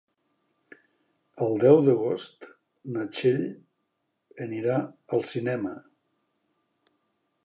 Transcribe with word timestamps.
El 1.47 1.51
deu 1.63 1.81
d'agost 1.87 2.47
na 2.95 3.05
Txell 3.17 3.45
anirà 4.47 4.79
al 5.19 5.23
cinema. 5.33 5.75